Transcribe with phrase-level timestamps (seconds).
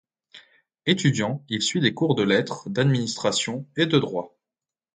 [0.87, 4.35] Étudiant, il suit des cours de lettres, d’administration et de droit.